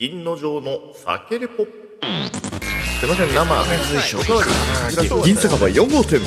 [0.00, 1.64] 銀の城の酒レポ。
[1.64, 1.68] す
[3.04, 3.44] いません生
[5.22, 6.20] 銀酒場4号店。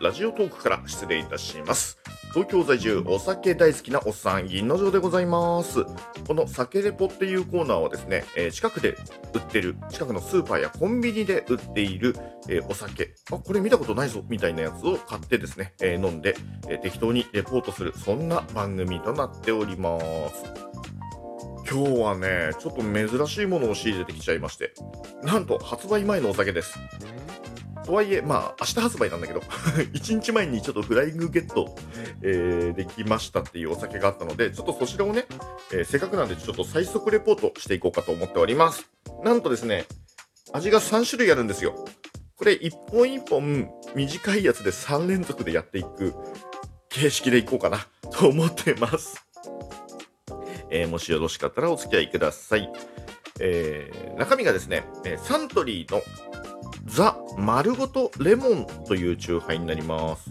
[0.00, 1.98] ラジオトークから失礼いたします
[2.32, 5.84] 東京在住お酒大好きなおっさん銀の城でございます。
[6.26, 8.96] この酒レポっていうコーナーはですね、えー近くで
[9.34, 12.16] 売ってる近くのスーパーやコンビニで売っている、
[12.48, 13.14] えーお酒。
[13.30, 16.34] あこれ見たことないぞみたいなやつを買ってですね、えー飲んで、
[16.70, 20.44] え適当にレポートするそんな番組となっております。
[21.70, 24.72] 今日はねちょっと珍しいものを仕入れてきちゃいまして。
[25.22, 26.78] なんと発売前のお酒です。
[27.84, 29.40] とはいえ、まあ、明日発売なんだけど、
[29.92, 31.74] 1日前にちょっとフライングゲット、
[32.22, 35.26] えーできましたっていうお酒があったので、ちょっとそちらをね、
[35.72, 38.88] えーせっかくなんでちょっと最速レポートしていこうかと思っております。
[39.24, 39.86] なんとですね、
[40.52, 41.84] 味が3種類あるんですよ。
[42.36, 46.14] これ、一本一本短いやつで3連続でやっていく
[46.88, 49.24] 形式でいこうかなと思ってます。
[50.70, 52.70] えーもしよろしかったらお付き合いください。
[53.40, 56.02] えー中身がですね、えーサントリーの
[56.84, 60.30] ザ・丸ごとレモンというチューハイになります。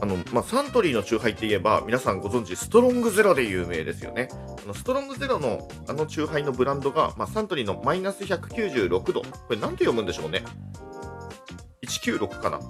[0.00, 4.28] あの、まあ、サントリーのチューハイって言えば、皆さんご存知、ストロングゼロで有名ですよね。
[4.62, 9.22] あのストロングゼロのあのチューハイのブランドが、まあ、サントリーのマイナス196度。
[9.22, 10.44] これなんて読むんでしょうね。
[11.84, 12.60] 196かな。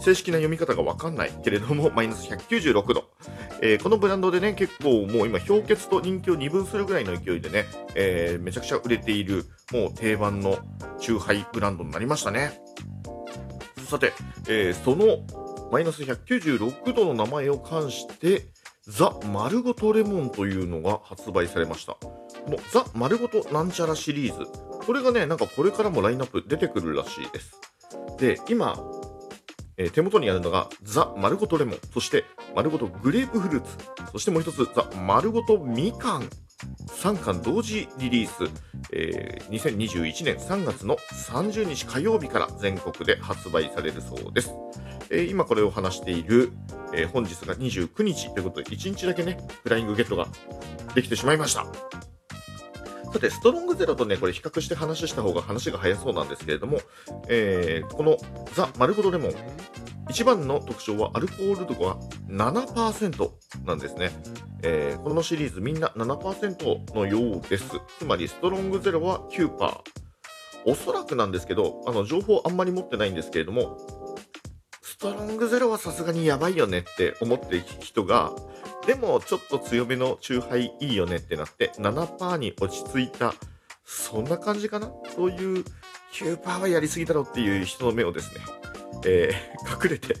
[0.00, 3.10] 正式な読み方がわかんないけれども、マイナス196度。
[3.62, 10.58] えーこのブランドでね、結構もう今、氷結と人気を二分するぐらいの勢いでね、えーめちゃくちゃ売れている、もう定番の
[10.98, 12.60] チューハイブランドになりましたね。
[13.88, 14.12] さて、
[14.48, 15.18] えーその
[15.70, 18.46] マイナス196度の名前を冠して、
[18.86, 21.94] ザ・丸ごとレモンというのが発売されました。
[21.94, 24.46] このザ・丸ごとなんちゃらシリーズ。
[24.86, 27.58] これがね、なんかこれからもラインナップ出てくるらしいです。
[28.18, 28.78] で、今、
[29.78, 32.24] えー手元にあるのがザ・丸ごとレモン、そして
[32.54, 33.76] 丸ごとグレープフルーツ、
[34.12, 36.28] そしてもう一つザ・丸ごとみかん。
[36.88, 38.50] 3巻同時リリース、
[38.90, 44.50] えー2021年3月の30日火曜日から全国で発売されるそうです。
[45.10, 46.52] えー今これを話している、
[46.94, 50.28] えー本日が29日ということで1日だけね、フライングゲットが
[50.94, 51.66] できてしまいました。
[53.12, 56.80] さて、ストロングゼロとね、これ比較して話した方が話が早そうなんですけれども、
[57.28, 58.16] えーこの
[58.54, 59.32] ザ・丸ごとレモン、
[60.16, 61.98] 一番の特徴はアルコール度が
[62.30, 63.30] 7%
[63.66, 64.10] なんですね。
[64.62, 67.66] えーこのシリーズみんな7%のようです。
[67.98, 69.50] つまりストロングゼロは9%。
[70.64, 73.76] おそらくなんですけど、あの情報あんまり持ってないんですけれども、
[74.80, 78.32] ストロングゼロはさすがにやばいよねって思っている人が、
[78.86, 83.34] でもちょっと強めのチューハイいいよねってなって7%に落ち着いた、
[83.84, 84.90] そんな感じかな？
[85.14, 85.64] そういう
[86.14, 88.40] 9%はやりすぎだろうっていう人の目をですね、
[89.04, 90.16] えー隠れて。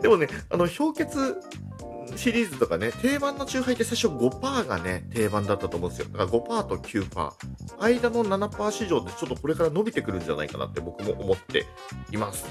[0.00, 1.36] でもね、あの、氷結
[2.16, 6.08] シリーズとかね、定番のチューハイって最初5%がね、定番だったと思うんですよ。
[6.08, 7.32] だから5%と9%。
[7.78, 11.66] 間の7%市場でちょっとこれから伸びてくるんじゃないかなって僕も思って
[12.12, 12.46] います。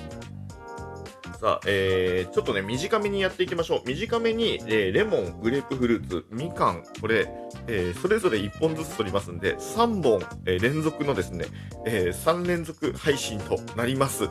[1.45, 3.81] さあ、えー、ちょっとね、短めにやっていきましょう。
[3.85, 7.29] 短めに、えーレモン、グレープフルーツ、みかん、これ、
[7.67, 11.45] えーそれぞれ1本ずつ取りますんで、3本、えー連続のですね、
[11.85, 14.23] え3連続配信となります。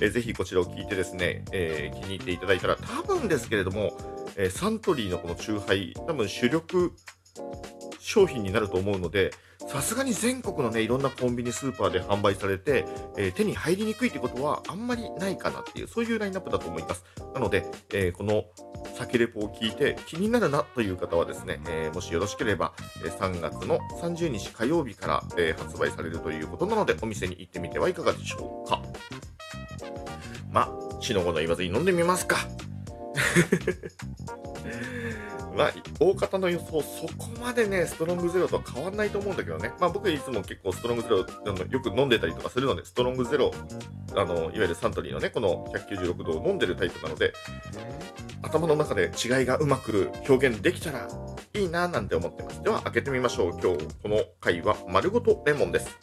[0.00, 3.94] えーぜひこちらを聞いてですね、え気に入っていただいたら、多分ですけれども、
[4.38, 6.92] えサントリーのこのチューハイ、多分主力
[7.98, 9.32] 商品になると思うので、
[9.72, 12.84] さすがに全国のね、いろんなコンビニ、スーパーで販売されて、
[13.16, 17.02] えー手に入りにくいってことはあんまりないかなっていう、そういうラインナップだと思います。
[17.32, 18.44] なので、えーこの
[18.98, 28.82] 酒レポを聞いて気になるなという方はですね、えーもしよろしければ、3月の30日火曜日から、え発売されるということなので、お店に行ってみてはいかがでしょうか。
[30.50, 32.36] まあ、血の子の言わずに飲んでみますか。
[35.56, 35.70] ま、
[36.00, 39.72] 大方の予想、そこまでね、ストロングゼロとは変わらないと思うんだけどね。
[39.80, 43.52] まあ僕いつも結構ストロングゼロあのよく飲んでたりとかするので、ストロングゼロ、
[44.16, 47.32] あの、いわゆるサントリーのね、この196度を飲んでるタイプなので、
[48.42, 51.08] 頭の中で違いがうまく表現できたら
[51.54, 52.62] いいななんて思ってます。
[52.62, 53.50] では開けてみましょう。
[53.52, 55.98] 今日この回は丸ごとレモンです。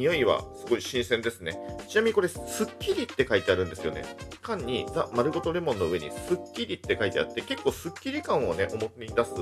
[0.00, 1.58] 匂いはすごい新鮮ですね。
[1.86, 4.02] ちなみにこれ、スッキリって書いてあるんですよね。
[4.40, 9.32] 缶にザ・丸ごとレモンの上にスッキリって書いてあって、結構スッキリ感をね、表に出す、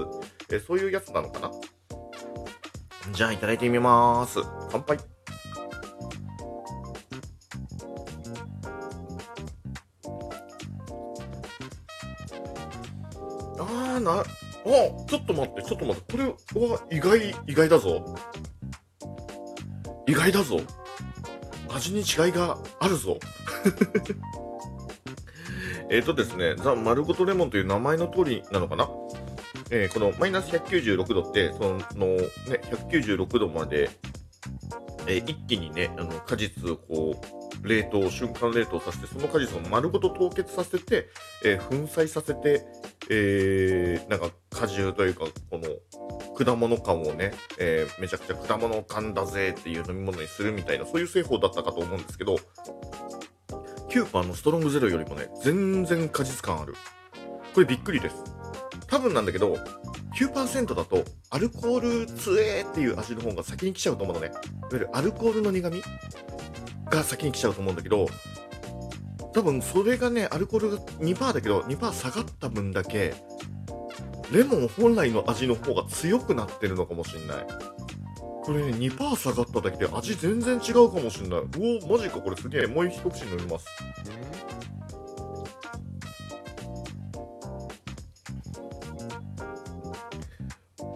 [0.51, 1.51] えそういうやつなのかな。
[3.13, 4.41] じゃあ、いただいてみます。
[4.71, 4.99] 乾杯。
[13.61, 14.25] あーな、あ、
[15.07, 18.05] ちょっと待って、ちょっと待って、これは意外、意外だぞ。
[20.09, 20.59] 意外だぞ。
[21.69, 23.19] 味に違いがあるぞ。
[25.91, 28.89] えっとですね、ザ・丸ごとレモンという名前の通りなのかな？
[29.71, 31.85] えーこのマイナス196度って、そのね、
[32.71, 33.91] 196度まで、
[35.07, 37.21] えー一気にね、あの果実をこ
[37.63, 41.11] う、冷凍、瞬間冷凍させて、その果実を丸ごと凍結させて、
[41.45, 42.65] えー粉砕させて、
[43.11, 45.69] えーなんか果汁というか、この
[46.45, 52.37] 果物感をね、えーめちゃくちゃ果物感だぜっていう飲み物にするみたいな、そういう製法だったかと思うんですけど、
[53.89, 56.75] キューパーのストロングゼロよりもね、全然果実感ある。
[57.55, 58.17] これびっくりです。
[58.87, 59.57] 多分なんだけど、
[60.15, 64.29] 9%だとアルコール強えっていう味の方が先に来ちゃうと思うのね。
[64.29, 65.83] いわゆるアルコールの苦味
[66.91, 68.07] が先に来ちゃうと思うんだけど、
[69.33, 73.15] 多分それがね、アルコールが2%だけど、2%下がった分だけ、
[74.31, 77.47] レモン本来の味の方が強くなってるのかもしれない。
[78.43, 81.41] これね、2%下がっただけで味全然違うかもしれない。
[81.41, 82.67] おお、マジか、これすげえ。
[82.67, 83.67] もう一口飲みます。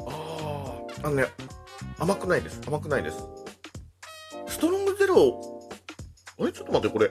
[0.07, 0.11] あ
[1.03, 1.27] あ、あのね、
[1.99, 2.61] 甘くないです。
[2.67, 3.19] 甘くないです。
[4.47, 5.41] ストロングゼロ、
[6.39, 6.53] あれ？
[6.53, 7.11] ちょっと待って、これ。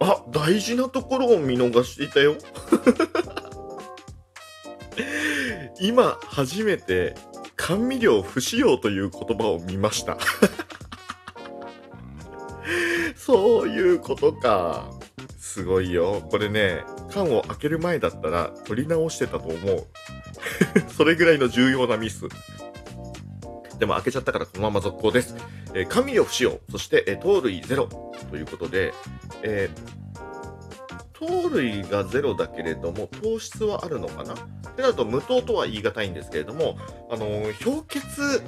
[0.00, 2.36] あ、大事なところを見逃していたよ。
[5.80, 7.14] 今、初めて、
[7.56, 10.18] 甘味料不使用という言葉を見ました。
[13.16, 14.90] そういうことか。
[15.38, 16.22] すごいよ。
[16.30, 19.86] これね、缶を開ける前だったら取り直してたと思う。
[20.96, 22.26] それぐらいの重要なミス。
[23.78, 25.34] でも開けちゃったからこのまま続行です。
[25.74, 27.88] えー甘味料不使用、そして、えー糖類ゼロ
[28.30, 28.92] ということで、
[29.42, 30.08] えー
[31.12, 34.34] 糖類がゼロだけれども糖質はあるのかな？
[34.78, 36.78] ってなると無糖とは言い難いんですけれども、
[37.10, 37.26] あの
[37.64, 38.40] 氷結、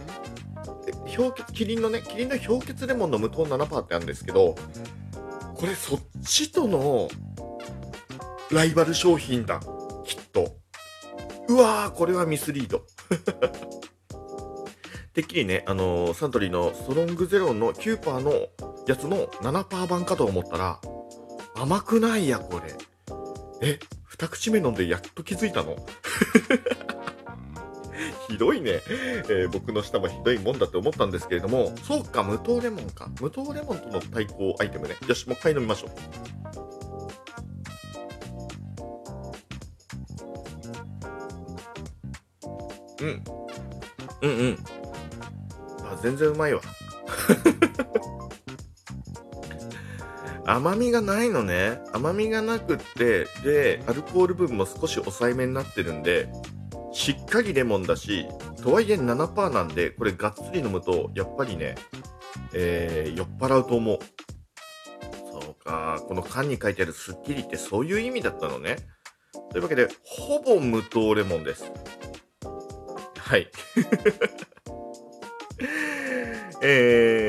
[1.16, 4.54] 氷結、キリンのね、キリンの氷結レモンの無糖7%ってあるんですけど、
[5.56, 7.08] これそっちとの
[8.52, 9.58] ライバル商品だ、
[10.04, 10.54] きっと。
[11.48, 12.84] うわー、これはミスリード。
[15.12, 18.46] てっきりね、あのーサントリーのストロングゼロの9%の
[18.86, 20.80] やつの7%版かと思ったら、
[21.56, 22.72] 甘くないや、これ。
[23.62, 23.80] え、
[24.20, 25.76] 二口目飲んでやっと気づいたの
[28.30, 33.10] ひどいね、えー僕の舌もひどいもんだって思ったんですけれども、そうか、無糖レモンか。
[33.20, 34.94] 無糖レモンとの対抗アイテムね。
[35.06, 35.90] よし、もう一回飲みましょう。
[43.02, 43.24] うん。
[44.22, 44.58] うんうん。
[45.90, 46.60] あ、全然うまいわ。
[50.46, 51.80] 甘みがないのね。
[51.92, 56.28] 甘みがなくって、で、アルコール分も少し抑えめになってるんで、
[56.92, 58.26] しっかりレモンだし、
[58.62, 61.76] とはいえ7%なんで、これがっつり飲むと、やっぱりね、
[62.52, 63.98] えー、酔っ払うと思う。
[65.32, 68.76] そうか、この缶に書いてあるスッキリってそういう意味だったのね。
[69.50, 71.70] というわけで、ほぼ無糖レモンです。
[73.16, 73.48] はい。
[76.62, 77.19] え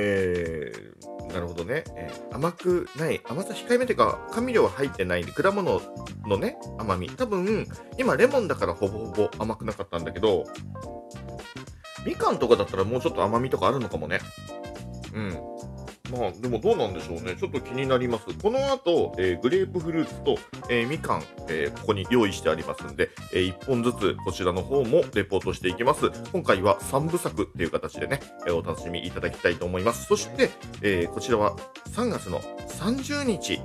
[1.63, 5.81] と、ね、えー甘くない、甘さ控えめというか、甘味料は入ってないんで、果物
[6.25, 7.09] のね、甘み。
[7.09, 7.67] 多分、
[7.97, 10.45] 今レモンだからほぼほぼ甘くなかったんだけど、
[12.05, 14.19] みかんとかだったらもうちょっと甘みとかあるのかもね。
[15.13, 15.50] うん。
[16.11, 17.35] まあ、でもどうなんでしょうね。
[17.39, 18.25] ちょっと気になります。
[18.41, 20.37] この後、えーグレープフルーツと、
[20.69, 26.11] えーみかん、えーここに用意してありますんで、え1本ずつこちらの方もレポートしていきます。
[26.33, 30.05] 今回は3部作っていう形でね、えーお楽しみいただきたいと思います。
[30.05, 30.49] そして、
[30.81, 31.55] えーこちらは
[31.95, 33.61] 3月の30日、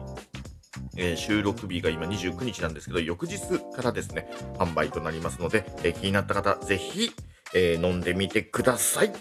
[0.96, 3.38] えー収録日が今29日なんですけど、翌日
[3.74, 7.10] からですね、販売となりますので、えー気になった方、ぜひ、
[7.54, 9.12] えー飲んでみてください。